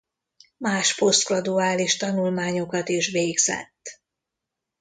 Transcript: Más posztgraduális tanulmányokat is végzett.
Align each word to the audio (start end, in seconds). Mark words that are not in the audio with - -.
Más 0.57 0.95
posztgraduális 0.95 1.97
tanulmányokat 1.97 2.89
is 2.89 3.07
végzett. 3.11 4.01